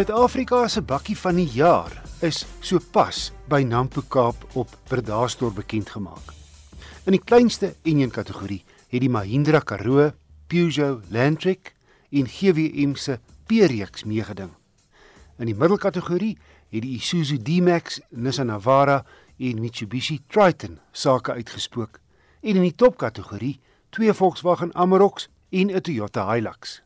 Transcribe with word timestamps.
Suid-Afrika 0.00 0.62
se 0.72 0.80
bakkie 0.80 1.14
van 1.20 1.36
die 1.36 1.50
jaar 1.52 1.92
is 2.24 2.38
sopas 2.64 3.26
by 3.52 3.58
Nampo 3.68 4.00
Kaap 4.08 4.46
op 4.56 4.70
Bredasdorp 4.88 5.58
bekend 5.58 5.90
gemaak. 5.92 6.30
In 7.04 7.12
die 7.12 7.20
kleinste 7.20 7.74
enjin 7.84 8.08
kategorie 8.08 8.62
het 8.88 9.04
die 9.04 9.10
Mahindra 9.12 9.60
Karoo, 9.60 10.06
Peugeot 10.48 11.04
Landtrek 11.12 11.74
en 12.16 12.30
GWM 12.32 12.94
se 12.96 13.18
P-reeks 13.44 14.06
meegeding. 14.08 14.54
In 15.36 15.52
die 15.52 15.58
middelkategorie 15.58 16.32
het 16.72 16.80
die 16.80 16.96
Isuzu 16.96 17.36
D-Max, 17.36 18.00
Nissan 18.08 18.48
Navara 18.48 19.02
en 19.36 19.60
Mitsubishi 19.60 20.22
Triton 20.32 20.80
sake 20.92 21.36
uitgespook. 21.36 22.00
En 22.40 22.56
in 22.56 22.70
die 22.70 22.74
topkategorie 22.74 23.58
twee 23.92 24.16
Volkswagen 24.16 24.72
Amarok 24.72 25.26
en 25.50 25.68
'n 25.68 25.80
Toyota 25.82 26.24
Hilux. 26.32 26.80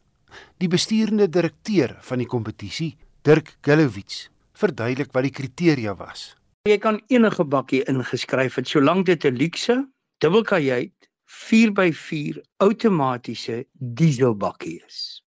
Die 0.59 0.69
bestuurende 0.69 1.29
direkteur 1.29 1.97
van 2.01 2.19
die 2.19 2.27
kompetisie, 2.27 2.97
Dirk 3.25 3.55
Gillowitz, 3.65 4.27
verduidelik 4.53 5.15
wat 5.17 5.25
die 5.25 5.33
kriteria 5.33 5.95
was. 5.97 6.35
Jy 6.69 6.75
kan 6.77 6.99
enige 7.09 7.47
bakkie 7.49 7.79
ingeskryf 7.89 8.59
het 8.61 8.69
solank 8.69 9.07
dit 9.09 9.25
'n 9.25 9.39
luukse, 9.41 9.77
dubbelkajuit, 10.21 11.09
4x4 11.25 12.43
outomatiese 12.61 13.65
dieselbakkie 13.73 14.83
is. 14.87 15.23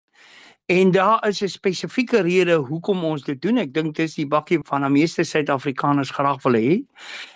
En 0.68 0.92
daar 0.92 1.28
is 1.28 1.42
'n 1.42 1.48
spesifieke 1.48 2.20
rede 2.22 2.56
hoekom 2.56 3.04
ons 3.04 3.24
dit 3.24 3.42
doen. 3.42 3.58
Ek 3.58 3.74
dink 3.74 3.96
dis 3.96 4.16
die 4.16 4.28
bakkie 4.28 4.60
van 4.68 4.82
die 4.82 4.90
meeste 4.90 5.24
Suid-Afrikaners 5.24 6.12
graag 6.12 6.44
wil 6.44 6.54
hê. 6.54 6.84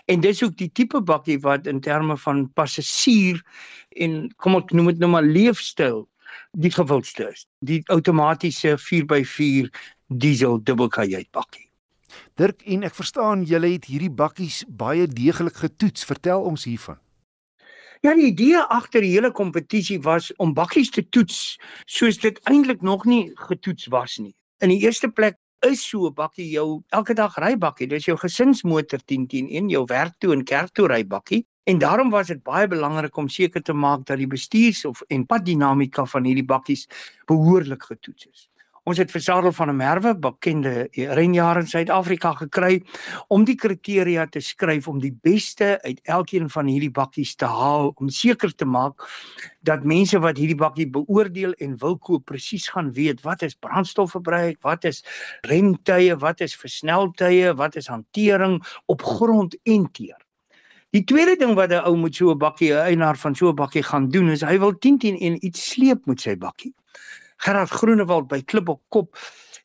En 0.08 0.20
dis 0.20 0.44
ook 0.44 0.58
die 0.58 0.72
tipe 0.72 1.02
bakkie 1.02 1.40
wat 1.40 1.68
in 1.68 1.80
terme 1.80 2.18
van 2.18 2.52
passasier 2.54 3.42
en 3.96 4.34
kom 4.36 4.56
ek 4.56 4.72
noem 4.72 4.86
dit 4.86 5.00
nou 5.00 5.12
maar 5.12 5.24
leefstyl 5.24 6.10
die 6.52 6.72
gewildste 6.72 7.32
is. 7.32 7.48
Die 7.60 7.82
outomatiese 7.86 8.76
4x4 8.78 9.70
diesel 10.10 10.58
dubbelkajuit 10.64 11.30
bakkie. 11.32 11.70
Dirk 12.36 12.64
en 12.66 12.84
ek 12.88 12.96
verstaan 12.98 13.44
julle 13.46 13.70
het 13.76 13.86
hierdie 13.86 14.10
bakkies 14.10 14.64
baie 14.68 15.06
deeglik 15.08 15.60
getoets. 15.62 16.06
Vertel 16.06 16.42
ons 16.42 16.66
hiervan. 16.66 16.98
Ja, 18.02 18.14
die 18.16 18.30
idee 18.32 18.62
agter 18.72 19.04
die 19.04 19.12
hele 19.12 19.32
kompetisie 19.36 20.00
was 20.02 20.32
om 20.40 20.54
bakkies 20.56 20.90
te 20.96 21.04
toets 21.12 21.60
soos 21.86 22.18
dit 22.18 22.40
eintlik 22.48 22.82
nog 22.82 23.06
nie 23.06 23.30
getoets 23.50 23.90
was 23.92 24.18
nie. 24.18 24.34
In 24.64 24.72
die 24.72 24.80
eerste 24.86 25.10
plek 25.12 25.36
is 25.68 25.84
so 25.84 26.08
'n 26.08 26.14
bakkie 26.16 26.50
jou 26.50 26.82
elke 26.96 27.14
dag 27.14 27.36
rybakkie. 27.36 27.88
Dis 27.88 28.06
jou 28.06 28.18
gesinsmotor 28.18 29.00
10-10-1, 29.06 29.70
jou 29.70 29.86
werk 29.86 30.16
toe 30.20 30.34
en 30.34 30.44
kerk 30.44 30.72
toe 30.74 30.88
rybakkie. 30.88 31.46
En 31.66 31.78
daarom 31.78 32.10
was 32.10 32.28
dit 32.28 32.44
baie 32.44 32.68
belangrik 32.68 33.18
om 33.18 33.28
seker 33.30 33.62
te 33.62 33.74
maak 33.74 34.06
dat 34.06 34.18
die 34.18 34.28
bestuurs 34.28 34.86
of 34.86 35.02
en 35.10 35.26
paddinamika 35.26 36.06
van 36.06 36.24
hierdie 36.24 36.46
bakkies 36.46 36.88
behoorlik 37.26 37.84
getoets 37.84 38.26
is. 38.26 38.50
Ons 38.90 38.98
het 38.98 39.12
vir 39.14 39.22
Sarel 39.22 39.52
van 39.54 39.70
der 39.70 39.76
Merwe, 39.78 40.12
bekende 40.18 40.88
renjaer 41.14 41.60
in 41.60 41.68
Suid-Afrika 41.70 42.32
gekry 42.40 42.80
om 43.30 43.44
die 43.46 43.54
kriteria 43.60 44.24
te 44.34 44.42
skryf 44.42 44.88
om 44.90 44.98
die 45.04 45.12
beste 45.28 45.76
uit 45.84 46.00
elkeen 46.10 46.48
van 46.50 46.72
hierdie 46.72 46.90
bakkies 46.96 47.36
te 47.38 47.46
haal 47.46 47.92
om 48.02 48.10
seker 48.10 48.50
te 48.50 48.66
maak 48.66 49.06
dat 49.70 49.86
mense 49.86 50.18
wat 50.24 50.42
hierdie 50.42 50.58
bakkie 50.58 50.88
beoordeel 50.96 51.54
en 51.62 51.76
wil 51.84 52.00
koop 52.02 52.26
presies 52.32 52.66
gaan 52.74 52.90
weet 52.98 53.22
wat 53.28 53.46
is 53.46 53.54
brandstofverbruik, 53.62 54.58
wat 54.66 54.90
is 54.90 55.04
remtye, 55.52 56.18
wat 56.26 56.42
is 56.42 56.58
versneltye, 56.58 57.54
wat 57.62 57.78
is 57.78 57.92
hantering 57.94 58.58
op 58.90 59.06
grond 59.06 59.54
en 59.70 59.86
teer. 59.94 60.18
Die 60.98 61.06
tweede 61.06 61.38
ding 61.38 61.54
wat 61.54 61.70
'n 61.70 61.86
ou 61.86 61.94
met 61.94 62.16
so 62.16 62.34
'n 62.34 62.42
bakkie, 62.42 62.74
'n 62.74 62.90
eienaar 62.90 63.18
van 63.22 63.36
so 63.36 63.54
'n 63.54 63.56
bakkie 63.56 63.84
gaan 63.84 64.10
doen 64.10 64.30
is 64.34 64.42
hy 64.42 64.58
wil 64.58 64.74
10 64.74 64.98
10 64.98 65.20
en 65.20 65.46
iets 65.46 65.70
sleep 65.70 66.06
met 66.06 66.22
sy 66.22 66.36
bakkie. 66.36 66.74
Gerard 67.40 67.72
Groenewald 67.72 68.28
by 68.28 68.42
Klip 68.44 68.70
op 68.70 68.82
Kop 68.92 69.16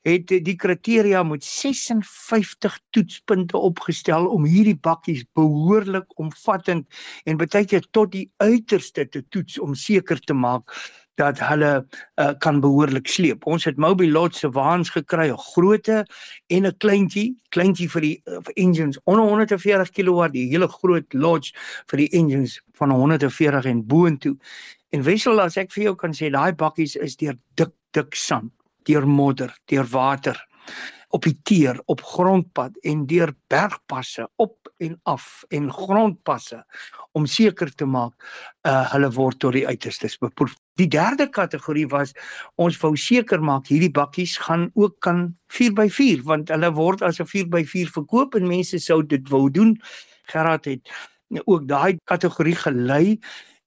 het 0.05 0.29
die 0.47 0.55
kriteria 0.61 1.23
moet 1.25 1.45
56 1.45 2.77
toetspunte 2.93 3.57
opgestel 3.57 4.29
om 4.29 4.45
hierdie 4.45 4.77
bakkies 4.77 5.25
behoorlik 5.35 6.13
omvattend 6.21 6.87
en 7.25 7.41
baie 7.41 7.65
keer 7.65 7.87
tot 7.97 8.13
die 8.13 8.27
uiterste 8.45 9.07
te 9.09 9.25
toets 9.33 9.59
om 9.59 9.75
seker 9.75 10.21
te 10.21 10.37
maak 10.37 10.77
dat 11.21 11.39
hulle 11.39 11.73
uh, 12.21 12.31
kan 12.39 12.61
behoorlik 12.61 13.09
sleep. 13.09 13.47
Ons 13.47 13.65
het 13.69 13.77
Moby 13.77 14.09
Lodge 14.11 14.39
se 14.39 14.51
waans 14.51 14.91
gekry, 14.91 15.29
'n 15.31 15.39
grootte 15.39 16.05
en 16.47 16.67
'n 16.67 16.77
kleintjie, 16.79 17.35
kleintjie 17.55 17.89
vir 17.91 18.01
die 18.01 18.17
uh, 18.27 18.41
vir 18.47 18.55
engines 18.55 18.99
onder 19.05 19.25
140 19.25 19.91
kW, 19.91 20.33
die 20.33 20.49
hele 20.51 20.69
groot 20.69 21.07
Lodge 21.13 21.55
vir 21.91 21.99
die 21.99 22.11
engines 22.11 22.61
van 22.73 22.91
140 22.91 23.65
en 23.65 23.87
boontoe. 23.87 24.37
En 24.91 25.03
wissel 25.03 25.41
as 25.41 25.57
ek 25.57 25.73
vir 25.73 25.85
jou 25.85 25.95
kan 25.95 26.13
sê 26.13 26.31
daai 26.31 26.53
bakkies 26.53 26.97
is 26.97 27.17
deur 27.17 27.39
dik 27.55 27.73
dik 27.95 28.15
sand, 28.15 28.53
deur 28.85 29.07
modder, 29.07 29.55
deur 29.71 29.87
water 29.87 30.39
op 31.15 31.23
die 31.23 31.37
teer, 31.47 31.79
op 31.87 32.03
grondpad 32.03 32.75
en 32.83 33.07
deur 33.07 33.31
bergpasse 33.53 34.27
op 34.43 34.71
en 34.83 34.97
af 35.03 35.45
en 35.55 35.71
grondpasse 35.73 36.59
om 37.13 37.27
seker 37.27 37.71
te 37.71 37.87
maak 37.87 38.15
uh 38.67 38.83
hulle 38.93 39.11
word 39.15 39.39
tot 39.39 39.55
die 39.55 39.67
uiterstes 39.67 40.19
beproef. 40.19 40.57
Die 40.81 40.89
derde 40.91 41.29
kategorie 41.31 41.87
was 41.87 42.13
ons 42.59 42.77
wou 42.83 42.97
seker 42.99 43.43
maak 43.43 43.69
hierdie 43.71 43.93
bakkies 43.95 44.35
gaan 44.43 44.71
ook 44.75 44.97
kan 45.07 45.27
4x4 45.55 46.23
want 46.27 46.51
hulle 46.51 46.71
word 46.75 47.03
as 47.07 47.21
'n 47.23 47.31
4x4 47.31 47.93
verkoop 47.97 48.35
en 48.35 48.49
mense 48.51 48.79
sou 48.83 49.03
dit 49.03 49.29
wou 49.31 49.47
doen. 49.51 49.77
Gerard 50.33 50.65
het 50.65 50.91
ook 51.45 51.69
daai 51.69 51.99
kategorie 52.11 52.57
gelei 52.59 53.19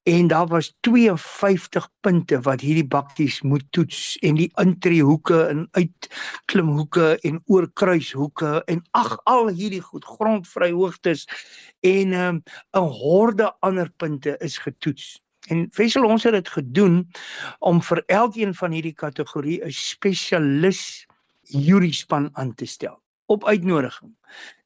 en 0.07 0.27
daar 0.27 0.47
was 0.47 0.75
52 0.79 1.87
punte 1.99 2.39
wat 2.41 2.61
hierdie 2.61 2.87
bakkies 2.87 3.41
moet 3.41 3.63
toets 3.71 4.17
en 4.23 4.35
die 4.35 4.51
intreehoeke 4.63 5.39
en 5.47 5.67
uitklimhoeke 5.71 7.07
en 7.27 7.39
oorkruishoeke 7.45 8.51
en 8.67 8.83
ag 8.91 9.15
al 9.23 9.47
hierdie 9.47 9.81
goed 9.81 10.05
grondvryhoogtes 10.05 11.23
en 11.79 12.11
'n 12.11 12.19
um, 12.19 12.43
horde 12.71 13.51
ander 13.59 13.91
punte 13.95 14.35
is 14.39 14.57
getoets. 14.57 15.21
En 15.47 15.67
Wessel 15.75 16.05
ons 16.05 16.23
het 16.27 16.35
dit 16.35 16.49
gedoen 16.49 16.95
om 17.59 17.81
vir 17.89 18.03
elkeen 18.05 18.53
van 18.55 18.71
hierdie 18.75 18.95
kategorie 19.03 19.59
'n 19.63 19.71
spesialis 19.71 20.81
juryspan 21.41 22.29
aan 22.33 22.53
te 22.53 22.65
stel 22.65 22.99
op 23.27 23.45
uitnodiging. 23.45 24.15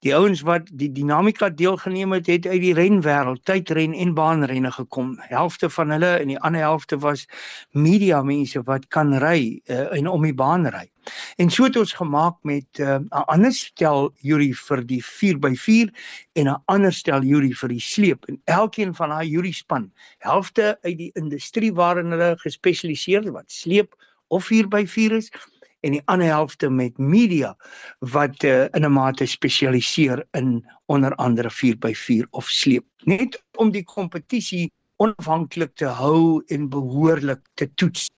Die 0.02 0.14
ouens 0.16 0.42
wat 0.42 0.70
die 0.74 0.90
dinamika 0.92 1.50
deelgeneem 1.50 2.12
het, 2.12 2.28
het 2.30 2.48
uit 2.48 2.62
die 2.62 2.74
renwêreld, 2.78 3.44
tydren 3.46 3.94
en 3.94 4.14
baanrenne 4.18 4.72
gekom. 4.74 5.14
Helfte 5.30 5.70
van 5.70 5.94
hulle 5.94 6.12
en 6.18 6.32
die 6.34 6.40
ander 6.40 6.62
helfte 6.66 6.98
was 7.02 7.28
media 7.72 8.22
mense 8.26 8.62
wat 8.66 8.88
kan 8.94 9.14
ry 9.22 9.62
uh, 9.66 9.86
en 9.98 10.10
om 10.10 10.26
die 10.26 10.34
baan 10.38 10.66
ry. 10.74 10.88
En 11.42 11.50
so 11.50 11.66
het 11.66 11.78
ons 11.82 11.94
gemaak 11.98 12.38
met 12.46 12.80
eh, 12.80 12.98
'n 12.98 13.08
uh, 13.10 13.24
ander 13.34 13.54
stel 13.54 14.12
jury 14.22 14.52
vir 14.54 14.84
die 14.86 15.02
4x4 15.02 15.90
en 16.34 16.50
'n 16.50 16.62
ander 16.66 16.94
stel 16.94 17.26
jury 17.26 17.54
vir 17.54 17.70
die 17.70 17.82
sleep 17.82 18.26
en 18.30 18.42
elkeen 18.46 18.94
van 18.96 19.10
daai 19.10 19.30
jury 19.30 19.52
span, 19.52 19.92
helfte 20.20 20.78
uit 20.82 20.98
die 20.98 21.12
industrie 21.14 21.74
waarin 21.74 22.12
hulle 22.14 22.36
gespesialiseer 22.38 23.32
wat 23.32 23.52
sleep 23.52 23.98
of 24.28 24.46
4x4 24.46 25.18
is 25.18 25.32
en 25.81 25.96
die 25.97 26.02
ander 26.06 26.28
helfte 26.28 26.69
met 26.69 26.97
media 26.97 27.56
wat 28.14 28.44
uh, 28.44 28.68
in 28.78 28.86
'n 28.86 28.94
mate 28.94 29.25
spesialiseer 29.25 30.25
in 30.38 30.62
onder 30.86 31.16
andere 31.16 31.50
4x4 31.50 32.28
of 32.30 32.50
sleep 32.50 32.86
net 33.06 33.44
om 33.58 33.72
die 33.72 33.84
kompetisie 33.84 34.72
onafhanklik 35.02 35.75
te 35.75 35.86
hou 35.86 36.44
en 36.47 36.70
behoorlik 36.70 37.41
te 37.53 37.74
toets. 37.74 38.09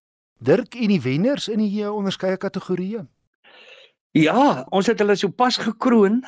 Dirk 0.43 0.75
en 0.75 0.91
die 0.91 1.01
wenners 1.01 1.47
in 1.47 1.61
die 1.63 1.83
uh, 1.83 1.93
onderskeie 1.95 2.37
kategorieë. 2.37 3.05
Ja, 4.11 4.65
ons 4.69 4.89
het 4.91 4.99
hulle 4.99 5.15
sopas 5.15 5.57
gekroon. 5.57 6.21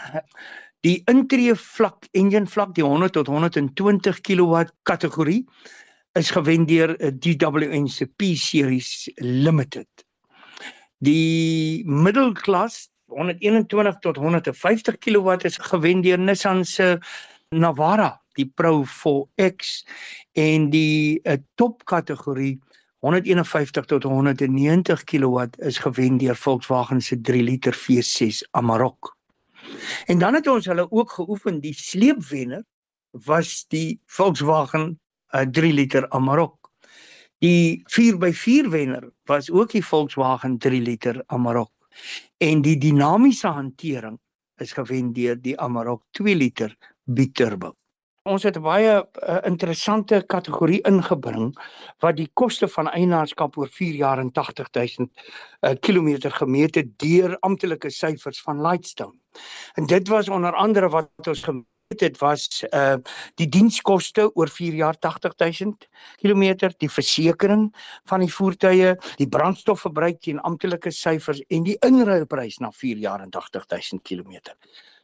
Die 0.85 1.01
intree 1.11 1.55
vlak 1.59 2.07
engine 2.13 2.47
vlak 2.47 2.73
die 2.77 2.85
100 2.85 3.13
tot 3.17 3.27
120 3.27 4.21
kW 4.21 4.63
kategorie 4.83 5.43
is 6.15 6.31
gewen 6.31 6.65
deur 6.65 6.95
'n 6.95 7.05
uh, 7.05 7.11
DWN 7.11 7.87
se 7.87 8.05
P 8.05 8.35
series 8.39 9.11
limited 9.19 10.04
Die 11.03 11.83
middelklas 11.85 12.89
121 13.11 13.99
tot 13.99 14.17
150 14.17 14.97
kW 14.97 15.35
is 15.43 15.57
gewen 15.57 16.01
deur 16.01 16.17
Nissan 16.17 16.63
se 16.65 16.99
Navara, 17.49 18.21
die 18.35 18.45
Pro 18.45 18.83
4X 18.83 19.83
en 20.33 20.69
die 20.69 21.19
uh, 21.23 21.37
topkategorie 21.55 22.59
151 23.05 23.85
tot 23.85 24.03
190 24.03 25.03
kW 25.03 25.45
is 25.67 25.77
gewen 25.77 26.17
deur 26.17 26.35
Volkswagen 26.35 27.01
se 27.01 27.19
3 27.21 27.43
liter 27.43 27.75
V6 27.75 28.41
Amarok. 28.51 29.13
En 30.05 30.19
dan 30.19 30.33
het 30.33 30.47
ons 30.47 30.65
hulle 30.65 30.87
ook 30.91 31.11
geoefen 31.11 31.59
die 31.59 31.73
sleepwenner 31.73 32.63
was 33.11 33.65
die 33.67 33.99
Volkswagen 34.05 34.99
uh, 35.35 35.41
3 35.41 35.73
liter 35.73 36.09
Amarok. 36.09 36.64
Die 37.43 37.83
4x4 37.91 38.69
wenner 38.71 39.09
was 39.27 39.51
ook 39.51 39.71
die 39.71 39.83
Volkswagen 39.83 40.57
3 40.57 40.81
liter 40.81 41.23
Amarok 41.27 41.71
en 42.37 42.61
die 42.61 42.77
dinamiese 42.77 43.47
hantering 43.47 44.19
is 44.63 44.71
gewen 44.71 45.13
deur 45.13 45.35
die 45.41 45.55
Amarok 45.59 46.03
2 46.11 46.35
liter 46.35 46.75
biturbo. 47.03 47.73
Ons 48.25 48.43
het 48.47 48.55
baie 48.57 48.93
uh, 49.03 49.35
interessante 49.45 50.23
kategorie 50.31 50.79
ingebring 50.89 51.51
wat 52.01 52.17
die 52.17 52.29
koste 52.33 52.67
van 52.71 52.87
eienaarskap 52.89 53.57
oor 53.57 53.69
4 53.69 53.99
jaar 53.99 54.19
en 54.23 54.31
80000 54.31 55.11
uh, 55.11 55.75
km 55.79 56.31
gemeet 56.39 56.79
het 56.79 56.95
deur 57.03 57.37
amptelike 57.45 57.91
syfers 57.91 58.41
van 58.41 58.63
Lightstone. 58.63 59.13
En 59.75 59.85
dit 59.85 60.07
was 60.07 60.29
onder 60.29 60.55
andere 60.55 60.89
wat 60.89 61.27
ons 61.27 61.43
gemeet 61.43 61.67
het 61.87 62.17
was 62.17 62.63
uh 62.73 62.95
die 63.37 63.47
dienskoste 63.47 64.31
oor 64.35 64.49
4 64.49 64.73
jaar 64.73 64.97
80000 64.99 65.87
km, 66.21 66.71
die 66.77 66.89
versekerings 66.89 67.77
van 68.09 68.19
die 68.19 68.31
voertuie, 68.33 68.95
die 69.17 69.29
brandstofverbruik 69.29 70.21
teen 70.21 70.39
amptelike 70.39 70.91
syfers 70.91 71.41
en 71.49 71.63
die 71.63 71.77
inruilprys 71.85 72.57
na 72.59 72.71
4 72.71 72.97
jaar 72.97 73.21
en 73.21 73.29
80000 73.29 74.01
km. 74.01 74.39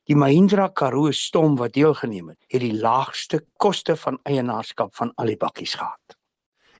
Die 0.09 0.15
Mahindra 0.15 0.67
Karoo 0.69 1.11
stom 1.11 1.55
wat 1.57 1.73
deelgeneem 1.73 2.33
het, 2.33 2.39
het 2.49 2.61
die 2.61 2.73
laagste 2.73 3.43
koste 3.57 3.95
van 3.95 4.17
eienaarskap 4.23 4.95
van 4.95 5.13
al 5.15 5.29
die 5.29 5.37
bakkies 5.37 5.75
gehad. 5.77 6.17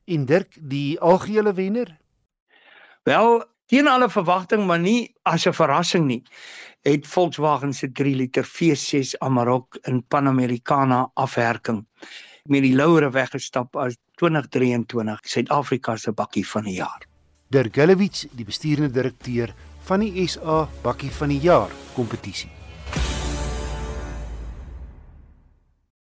En 0.06 0.26
Dirk, 0.26 0.58
die 0.58 1.00
algehele 1.00 1.54
wenner? 1.54 1.98
Wel, 3.04 3.44
teen 3.72 3.88
alle 3.88 4.10
verwagting, 4.12 4.66
maar 4.68 4.80
nie 4.80 5.14
as 5.24 5.46
'n 5.48 5.54
verrassing 5.56 6.06
nie, 6.06 6.24
het 6.84 7.08
Volkswagen 7.08 7.74
se 7.74 7.92
3 7.92 8.16
liter 8.16 8.44
V6 8.44 9.16
Amarok 9.20 9.78
in 9.88 10.04
Panamericana 10.08 11.12
afwerking 11.14 11.86
met 12.44 12.62
die 12.62 12.76
louere 12.76 13.10
weggestap 13.10 13.76
as 13.76 13.96
2023 14.16 15.20
Suid-Afrika 15.24 15.96
se 15.96 16.12
bakkie 16.12 16.48
van 16.48 16.64
die 16.64 16.76
jaar. 16.76 17.06
Dirk 17.48 17.76
Gillewitz, 17.76 18.26
die 18.32 18.46
bestuurende 18.46 18.92
direkteur 18.92 19.54
van 19.84 20.00
die 20.00 20.28
SA 20.28 20.68
Bakkie 20.82 21.12
van 21.12 21.30
die 21.30 21.40
Jaar 21.40 21.70
kompetisie. 21.94 22.61